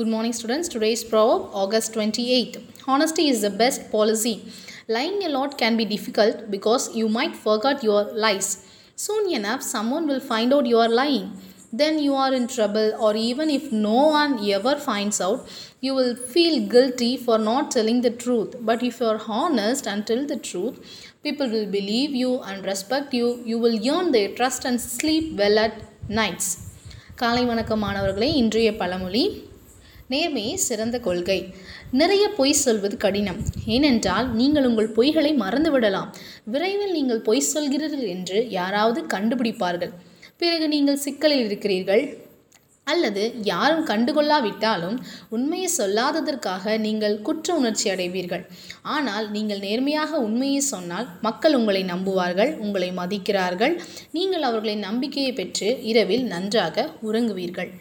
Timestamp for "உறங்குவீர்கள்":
57.09-57.71